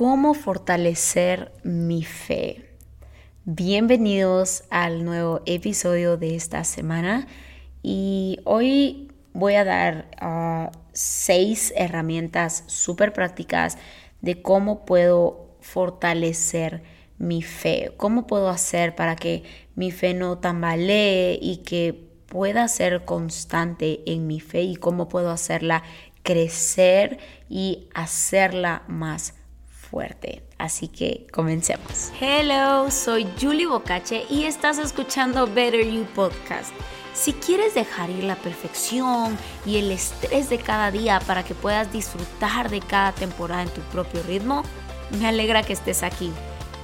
[0.00, 2.64] ¿Cómo fortalecer mi fe?
[3.44, 7.26] Bienvenidos al nuevo episodio de esta semana.
[7.82, 13.76] Y hoy voy a dar ah, seis herramientas súper prácticas
[14.22, 16.82] de cómo puedo fortalecer
[17.18, 19.42] mi fe, cómo puedo hacer para que
[19.74, 21.92] mi fe no tambalee y que
[22.24, 25.82] pueda ser constante en mi fe y cómo puedo hacerla
[26.22, 27.18] crecer
[27.50, 29.34] y hacerla más
[29.90, 30.42] fuerte.
[30.58, 32.10] Así que comencemos.
[32.20, 36.72] Hello, soy Julie Bocache y estás escuchando Better You Podcast.
[37.12, 41.92] Si quieres dejar ir la perfección y el estrés de cada día para que puedas
[41.92, 44.62] disfrutar de cada temporada en tu propio ritmo,
[45.18, 46.32] me alegra que estés aquí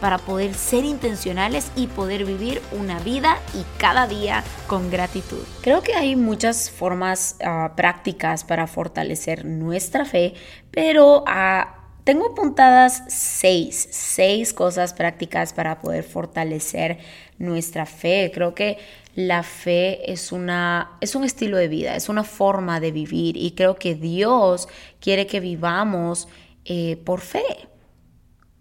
[0.00, 5.42] para poder ser intencionales y poder vivir una vida y cada día con gratitud.
[5.62, 10.34] Creo que hay muchas formas ah, prácticas para fortalecer nuestra fe,
[10.70, 16.98] pero uh, tengo apuntadas seis, seis cosas prácticas para poder fortalecer
[17.38, 18.30] nuestra fe.
[18.32, 18.76] Creo que
[19.14, 23.52] la fe es, una, es un estilo de vida, es una forma de vivir y
[23.52, 24.68] creo que Dios
[25.00, 26.28] quiere que vivamos
[26.66, 27.68] eh, por fe.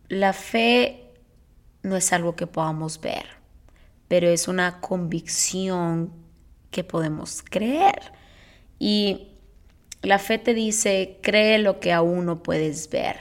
[0.08, 1.03] La fe
[1.84, 3.26] no es algo que podamos ver,
[4.08, 6.12] pero es una convicción
[6.72, 8.14] que podemos creer.
[8.80, 9.28] Y
[10.02, 13.18] la fe te dice, cree lo que aún no puedes ver.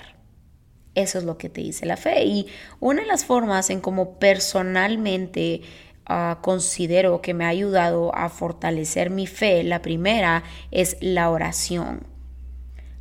[0.94, 2.24] Eso es lo que te dice la fe.
[2.24, 2.46] Y
[2.80, 5.62] una de las formas en cómo personalmente
[6.06, 12.06] ah, considero que me ha ayudado a fortalecer mi fe, la primera es la oración.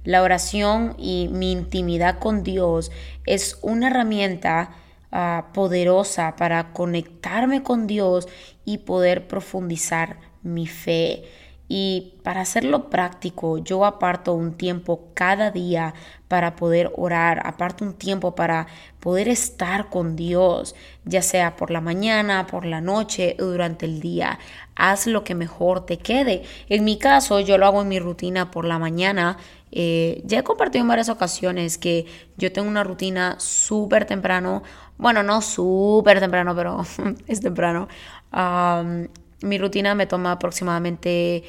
[0.03, 2.91] La oración y mi intimidad con Dios
[3.25, 4.71] es una herramienta
[5.13, 8.29] Ah, poderosa para conectarme con Dios
[8.63, 11.23] y poder profundizar mi fe.
[11.67, 15.93] Y para hacerlo práctico, yo aparto un tiempo cada día
[16.29, 18.67] para poder orar, aparto un tiempo para
[19.01, 23.99] poder estar con Dios, ya sea por la mañana, por la noche o durante el
[23.99, 24.39] día.
[24.75, 26.43] Haz lo que mejor te quede.
[26.69, 29.37] En mi caso, yo lo hago en mi rutina por la mañana
[29.71, 32.05] eh, ya he compartido en varias ocasiones que
[32.37, 34.63] yo tengo una rutina súper temprano,
[35.01, 36.85] bueno, no súper temprano, pero
[37.27, 37.87] es temprano.
[39.41, 41.43] mi rutina me toma aproximadamente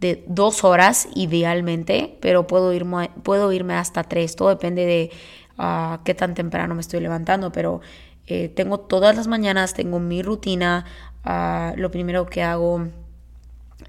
[0.00, 5.10] de dos horas idealmente, pero puedo irme, puedo irme hasta tres, todo depende de
[5.58, 7.80] uh, qué tan temprano me estoy levantando, pero
[8.26, 10.84] eh, tengo todas las mañanas, tengo mi rutina,
[11.24, 12.88] ah, lo primero que hago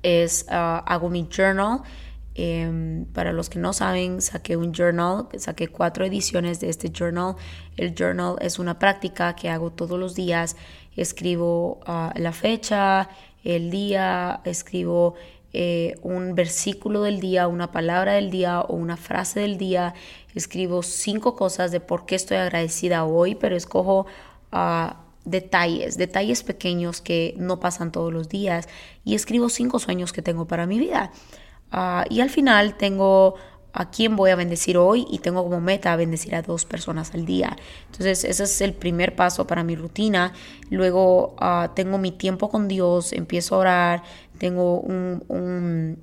[0.03, 1.81] es ah, hago mi journal,
[2.39, 7.35] Em, para los que no saben, saqué un journal, saqué cuatro ediciones de este journal.
[7.77, 10.55] El journal es una práctica que hago todos los días.
[10.95, 13.09] Escribo ah, la fecha,
[13.43, 15.15] el día, escribo
[15.51, 19.95] eh, un versículo del día, una palabra del día o una frase del día.
[20.35, 24.05] Escribo cinco cosas de por qué estoy agradecida hoy, pero escojo...
[24.53, 24.93] Uh,
[25.25, 28.69] detalles, detalles pequeños que no pasan todos los días
[29.03, 31.11] y escribo cinco sueños que tengo para mi vida.
[31.71, 33.35] Ah, y al final tengo
[33.73, 37.25] a quién voy a bendecir hoy y tengo como meta bendecir a dos personas al
[37.25, 37.55] día.
[37.85, 40.33] Entonces ese es el primer paso para mi rutina.
[40.69, 44.03] Luego ah, tengo mi tiempo con Dios, empiezo a orar,
[44.39, 45.99] tengo un, un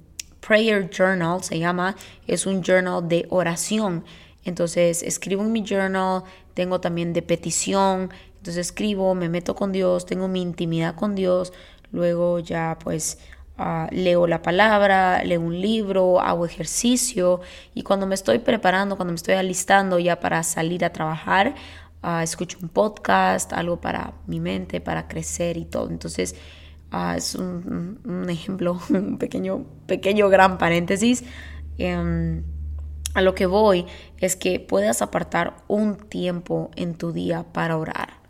[0.47, 1.96] prayer journal, se llama,
[2.26, 4.04] es un journal de oración.
[4.44, 10.04] Entonces escribo en mi journal, tengo también de petición, entonces escribo, me meto con Dios,
[10.04, 11.52] tengo mi intimidad con Dios,
[11.92, 13.19] luego ya pues
[13.56, 17.41] Ah, leo la palabra, leo un libro, hago ejercicio
[17.72, 21.54] y cuando me estoy preparando, cuando me estoy alistando ya para salir a trabajar,
[22.03, 25.88] ah, escucho un podcast, algo para mi mente, para crecer y todo.
[25.90, 26.34] Entonces,
[26.90, 31.23] ah, es un, ejemplo, un pequeño, pequeño gran paréntesis.
[31.79, 32.43] Em,
[33.14, 33.87] a lo que voy
[34.19, 38.24] es que puedas apartar un tiempo en tu día para orar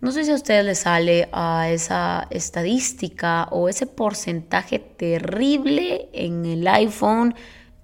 [0.00, 6.44] no sé si a ustedes les sale a esa estadística o ese porcentaje terrible en
[6.44, 7.34] el iPhone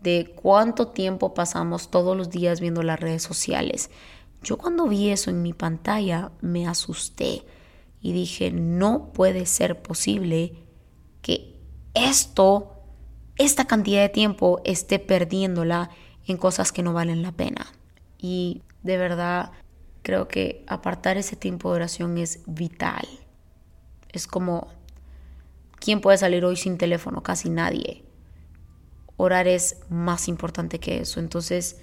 [0.02, 3.90] de cuánto tiempo pasamos todos los días viendo las redes sociales.
[4.42, 7.44] Yo cuando vi eso en mi pantalla me asusté
[8.00, 10.54] y dije, no puede ser posible
[11.22, 11.56] que
[11.94, 12.72] esto,
[13.36, 15.90] esta cantidad de tiempo esté perdiéndola
[16.26, 17.66] en cosas que no valen la pena.
[18.18, 19.52] Y de verdad
[20.02, 23.06] creo que apartar ese tiempo de oración es vital.
[24.10, 24.68] Es como,
[25.78, 27.22] ¿quién puede salir hoy sin teléfono?
[27.22, 28.04] Casi nadie.
[29.16, 31.20] Orar es más importante que eso.
[31.20, 31.80] Entonces,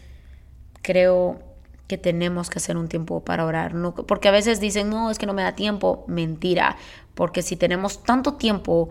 [0.81, 1.39] creo
[1.88, 3.74] que tenemos que hacer un tiempo para orar.
[4.07, 6.06] Porque a veces dicen, no, es que no me da tiempo.
[6.07, 6.77] Mentira.
[7.16, 8.89] Porque si tenemos tanto tiempo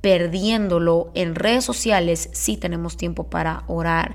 [0.00, 4.14] perdiéndolo en redes sociales, sí tenemos tiempo para orar.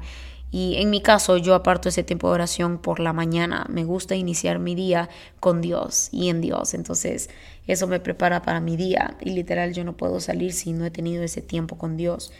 [0.51, 3.65] Y en mi caso, yo aparto ese tiempo de oración por la mañana.
[3.69, 5.09] Me gusta iniciar mi día
[5.39, 6.73] con Dios y en Dios.
[6.73, 7.29] Entonces,
[7.67, 9.15] eso me prepara para mi día.
[9.21, 12.33] Y literal, yo no puedo salir si no he tenido ese tiempo con Dios.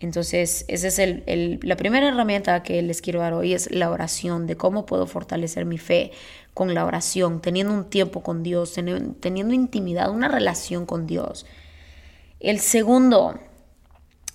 [0.00, 4.48] Entonces, esa es el, la primera herramienta que les quiero dar hoy, es la oración,
[4.48, 6.10] de cómo puedo fortalecer mi fe
[6.54, 11.46] con la oración, teniendo un tiempo con Dios, teniendo intimidad, una relación con Dios.
[12.40, 13.38] El segundo,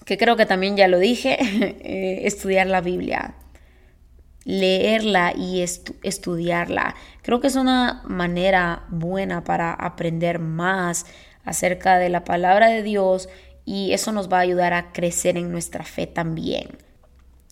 [0.08, 3.36] que creo que también ya lo dije, eh, estudiar la Biblia,
[4.46, 6.96] leerla y estudiarla.
[7.24, 11.06] Creo que es una manera buena para aprender más
[11.44, 13.28] acerca de la palabra de Dios
[13.66, 16.70] y eso nos va a ayudar a crecer en nuestra fe también.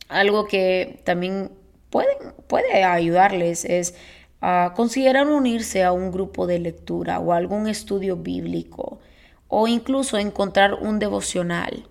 [0.07, 1.51] Algo que también
[1.89, 2.15] puede,
[2.47, 3.95] puede ayudarles es
[4.39, 9.01] a considerar unirse a un grupo de lectura o algún estudio bíblico
[9.49, 11.89] o incluso encontrar un devocional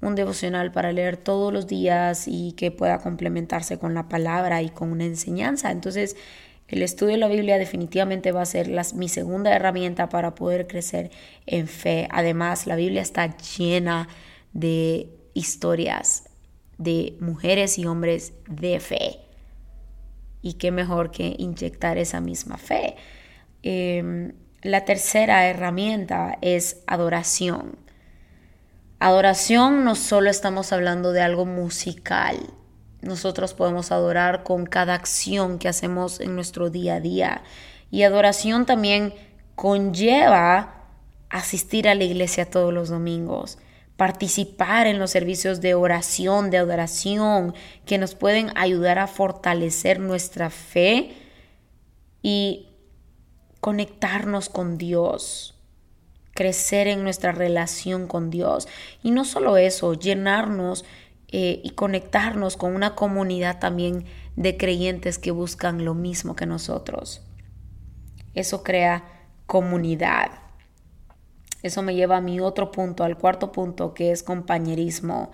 [0.00, 4.70] un devocional para leer todos los días y que pueda complementarse con la palabra y
[4.70, 5.70] con una enseñanza.
[5.70, 6.16] Entonces,
[6.68, 11.10] el estudio de la Biblia definitivamente va a ser mi segunda herramienta para poder crecer
[11.46, 12.06] en fe.
[12.10, 14.08] Además, la Biblia está llena
[14.52, 16.30] de historias
[16.80, 19.18] de mujeres y hombres de fe.
[20.40, 22.96] Y qué mejor que inyectar esa misma fe.
[23.62, 24.32] Em,
[24.62, 27.76] la tercera herramienta es adoración.
[29.02, 32.36] Adoración no solo estamos hablando de algo musical.
[33.00, 37.42] Nosotros podemos adorar con cada acción que hacemos en nuestro día a día.
[37.90, 39.14] Y adoración también
[39.54, 40.84] conlleva
[41.30, 43.56] asistir a la iglesia todos los domingos,
[43.96, 47.54] participar en los servicios de oración, de adoración,
[47.86, 51.16] que nos pueden ayudar a fortalecer nuestra fe
[52.20, 52.68] y
[53.60, 55.59] conectarnos con Dios
[56.40, 58.66] crecer en nuestra relación con Dios.
[59.02, 60.86] Y no solo eso, llenarnos
[61.28, 64.06] eh, y conectarnos con una comunidad también
[64.36, 67.20] de creyentes que buscan lo mismo que nosotros.
[68.32, 69.04] Eso crea
[69.44, 70.30] comunidad.
[71.62, 75.32] Eso me lleva a mi otro punto, al cuarto punto, que es compañerismo.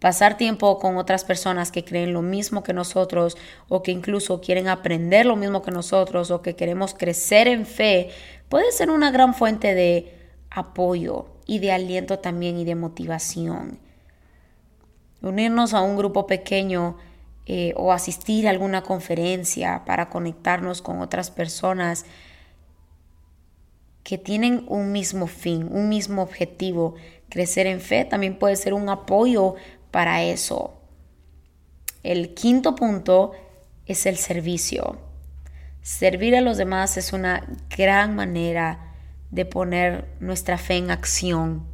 [0.00, 3.36] Pasar tiempo con otras personas que creen lo mismo que nosotros
[3.68, 8.08] o que incluso quieren aprender lo mismo que nosotros o que queremos crecer en fe
[8.48, 10.17] puede ser una gran fuente de
[10.50, 13.78] apoyo y de aliento también y de motivación.
[15.20, 16.96] Unirnos a un grupo pequeño
[17.46, 22.04] eh, o asistir a alguna conferencia para conectarnos con otras personas
[24.04, 26.94] que tienen un mismo fin, un mismo objetivo,
[27.28, 29.54] crecer en fe, también puede ser un apoyo
[29.90, 30.74] para eso.
[32.02, 33.32] El quinto punto
[33.86, 34.98] es el servicio.
[35.82, 37.46] Servir a los demás es una
[37.76, 38.87] gran manera
[39.30, 41.66] de poner nuestra fe en acción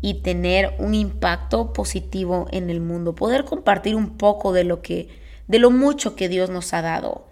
[0.00, 5.08] y tener un impacto positivo en el mundo, poder compartir un poco de lo que
[5.48, 7.26] de lo mucho que Dios nos ha dado.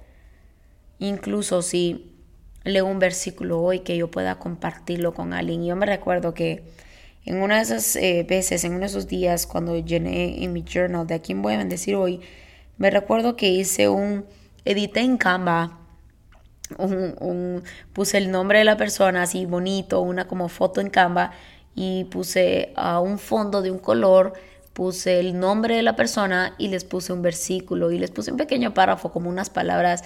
[0.98, 2.16] Incluso si
[2.64, 5.64] leo un versículo hoy que yo pueda compartirlo con alguien.
[5.64, 6.64] Yo me recuerdo que
[7.24, 10.62] en una de esas eh, veces, en uno de esos días, cuando llené en mi
[10.62, 12.20] journal de a quién voy a bendecir hoy,
[12.78, 14.26] me recuerdo que hice un,
[14.64, 15.78] edité en Canva
[16.78, 21.32] un, puse el nombre de la persona así bonito, una como foto en Canva
[21.74, 24.32] y puse a un fondo de un color,
[24.72, 28.36] puse el nombre de la persona y les puse un versículo y les puse un
[28.36, 30.04] pequeño párrafo como unas palabras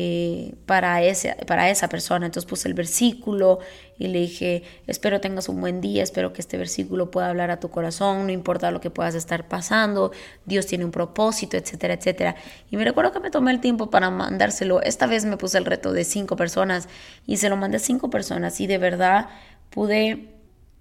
[0.00, 2.26] eh, para, ese, para esa persona.
[2.26, 3.58] Entonces puse el versículo
[3.98, 7.58] y le dije, espero tengas un buen día, espero que este versículo pueda hablar a
[7.58, 10.12] tu corazón, no importa lo que puedas estar pasando,
[10.46, 12.36] Dios tiene un propósito, etcétera, etcétera.
[12.70, 14.80] Y me recuerdo que me tomé el tiempo para mandárselo.
[14.82, 16.88] Esta vez me puse el reto de cinco personas
[17.26, 19.30] y se lo mandé a cinco personas y de verdad
[19.70, 20.28] pude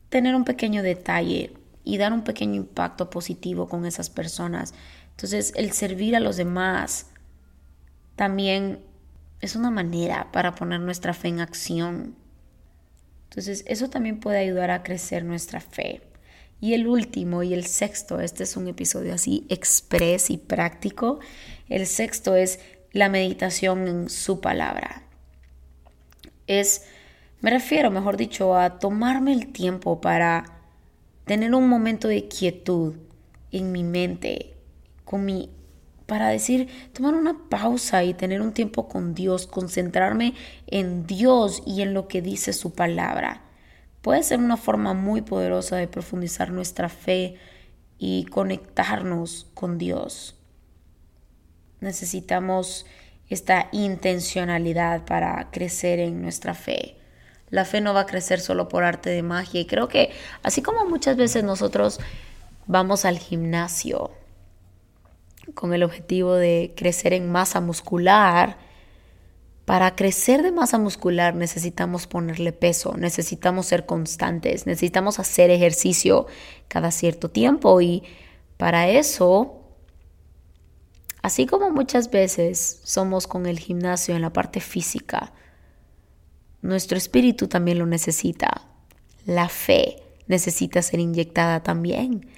[0.09, 4.75] tener un pequeño detalle y dar un pequeño impacto positivo con esas personas.
[5.09, 7.07] Entonces, el servir a los demás
[8.15, 8.79] también
[9.41, 12.15] es una manera para poner nuestra fe en acción.
[13.29, 16.01] Entonces, eso también puede ayudar a crecer nuestra fe.
[16.60, 21.20] Y el último y el sexto, este es un episodio así express y práctico.
[21.70, 22.60] El sexto es
[22.91, 25.03] la meditación en su palabra.
[26.48, 26.86] Es,
[27.41, 30.62] me refiero, mejor dicho, a tomarme el tiempo para
[31.25, 32.96] tener un momento de quietud
[33.51, 34.56] en mi mente,
[35.06, 35.51] con mi
[36.07, 40.33] para decir, tomar una pausa y tener un tiempo con Dios, concentrarme
[40.65, 43.43] en Dios y en lo que dice su palabra.
[44.01, 47.35] Puede ser una forma muy poderosa de profundizar nuestra fe
[47.99, 50.35] y conectarnos con Dios.
[51.81, 52.85] Necesitamos
[53.29, 56.95] esta intencionalidad para crecer en nuestra fe.
[57.49, 60.11] La fe no va a crecer solo por arte de magia y creo que
[60.41, 61.99] así como muchas veces nosotros
[62.65, 64.11] vamos al gimnasio
[65.53, 68.57] con el objetivo de crecer en masa muscular,
[69.65, 76.25] para crecer de masa muscular necesitamos ponerle peso, necesitamos ser constantes, necesitamos hacer ejercicio
[76.69, 78.03] cada cierto tiempo y
[78.55, 79.61] para eso,
[81.21, 85.33] así como muchas veces somos con el gimnasio en la parte física,
[86.61, 88.67] nuestro espíritu también lo necesita.
[89.25, 92.29] La fe necesita ser inyectada también.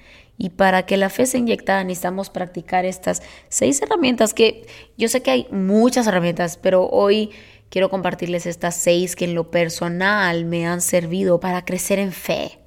[0.42, 3.20] Y para que la fe sea inyectada necesitamos practicar estas
[3.50, 4.66] seis herramientas que
[4.96, 7.30] yo sé que hay muchas herramientas, pero hoy
[7.68, 12.58] quiero compartirles estas seis que en lo personal me han servido para crecer en fe.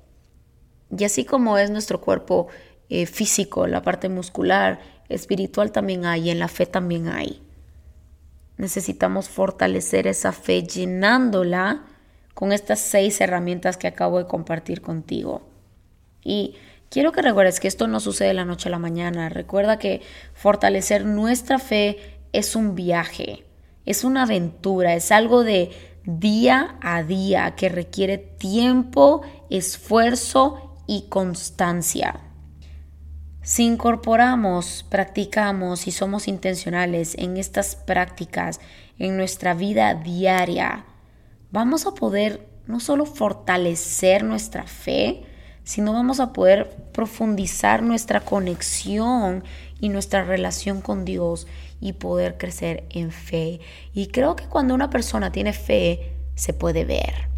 [0.96, 2.46] Y así como es nuestro cuerpo
[2.90, 7.42] eh, físico, la parte muscular, espiritual también hay en la fe también hay.
[8.58, 11.88] Necesitamos fortalecer esa fe llenándola
[12.36, 15.50] con estas seis herramientas que acabo de compartir contigo.
[16.24, 16.56] Y
[16.94, 19.28] Quiero que recuerdes que esto no sucede de la noche a la mañana.
[19.28, 20.04] Recuerda que
[20.36, 23.48] fortalecer nuestra fe es un viaje,
[23.84, 25.72] es una aventura, es algo de
[26.06, 32.20] día a día que requiere tiempo, esfuerzo y constancia.
[33.42, 38.60] Si incorporamos, practicamos y somos intencionales en estas prácticas
[39.00, 40.86] en nuestra vida diaria,
[41.50, 45.33] vamos a poder no solo fortalecer nuestra fe,
[45.78, 49.44] no vamos a poder profundizar nuestra conexión
[49.80, 51.48] y nuestra relación con Dios
[51.80, 53.60] y poder crecer en fe.
[53.94, 57.30] Y creo que cuando una persona tiene fe, se puede ver.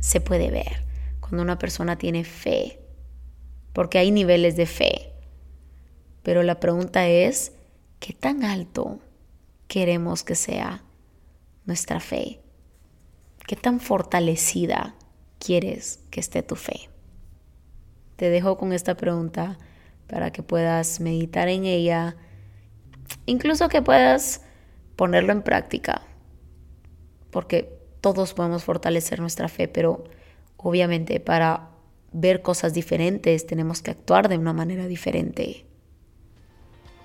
[0.00, 0.84] Se puede ver
[1.20, 2.78] cuando una persona tiene fe,
[3.72, 5.12] porque hay niveles de fe.
[6.22, 7.52] Pero la pregunta es,
[7.98, 9.00] ¿qué tan alto
[9.66, 10.84] queremos que sea
[11.64, 12.40] nuestra fe?
[13.46, 14.94] ¿Qué tan fortalecida
[15.38, 16.88] quieres que esté tu fe?
[18.16, 19.58] Te dejo con esta pregunta
[20.06, 22.16] para que puedas meditar en ella,
[23.26, 24.42] incluso que puedas
[24.96, 26.02] ponerlo en práctica,
[27.30, 30.04] porque todos podemos fortalecer nuestra fe, pero
[30.56, 31.70] obviamente para
[32.12, 35.66] ver cosas diferentes tenemos que actuar de una manera diferente.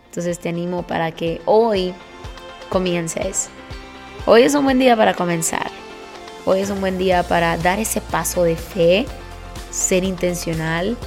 [0.05, 1.93] Entonces te animo para que hoy
[2.69, 3.49] comiences.
[4.25, 5.80] Hoy es un buen día para comenzar.
[6.43, 9.05] Hoy es un buen día para dar ese paso de fe,
[9.69, 10.97] ser intencional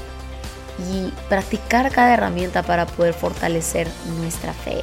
[0.92, 3.88] y practicar cada herramienta para poder fortalecer
[4.18, 4.80] nuestra fe.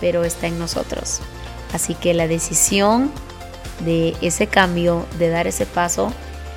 [0.00, 1.20] Pero está en nosotros.
[1.72, 3.10] Así que la decisión
[3.80, 6.12] de ese cambio, de dar ese paso,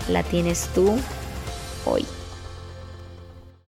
[0.08, 0.96] la tienes tú
[1.86, 2.06] hoy.